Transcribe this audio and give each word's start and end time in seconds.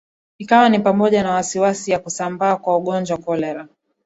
ikiwa 0.39 0.69
ni 0.69 0.79
pamoja 0.79 1.23
na 1.23 1.31
wasiwasi 1.31 1.93
wa 1.93 1.99
kusambaa 1.99 2.55
kwa 2.55 2.77
ugonjwa 2.77 3.17
cholera 3.17 3.67